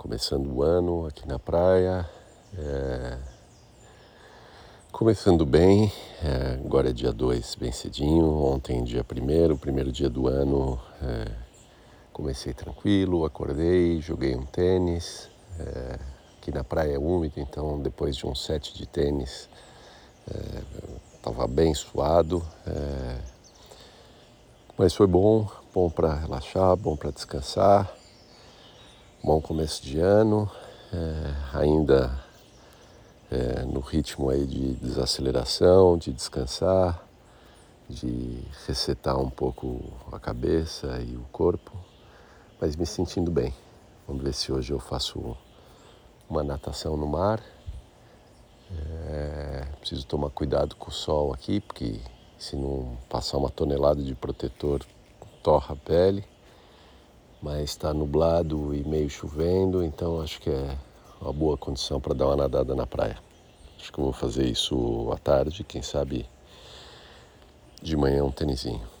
[0.00, 2.08] começando o ano aqui na praia.
[2.56, 3.18] É...
[4.90, 5.92] Começando bem,
[6.24, 6.58] é...
[6.64, 8.24] agora é dia 2, bem cedinho.
[8.42, 11.30] Ontem, dia 1, primeiro dia do ano, é...
[12.14, 15.28] comecei tranquilo, acordei, joguei um tênis.
[15.58, 15.98] É,
[16.38, 19.50] aqui na praia é úmido, então depois de um set de tênis,
[21.14, 22.42] estava é, bem suado.
[22.66, 23.18] É,
[24.78, 27.99] mas foi bom, bom para relaxar, bom para descansar.
[29.22, 30.50] Bom começo de ano,
[30.90, 32.10] é, ainda
[33.30, 37.04] é, no ritmo aí de desaceleração, de descansar,
[37.86, 41.72] de resetar um pouco a cabeça e o corpo,
[42.58, 43.52] mas me sentindo bem.
[44.08, 45.36] Vamos ver se hoje eu faço
[46.26, 47.42] uma natação no mar.
[49.06, 52.00] É, preciso tomar cuidado com o sol aqui, porque
[52.38, 54.82] se não passar uma tonelada de protetor,
[55.42, 56.24] torra a pele
[57.42, 60.76] mas está nublado e meio chovendo, então acho que é
[61.20, 63.18] uma boa condição para dar uma nadada na praia.
[63.78, 66.26] Acho que eu vou fazer isso à tarde, quem sabe
[67.82, 68.99] de manhã um tênisinho.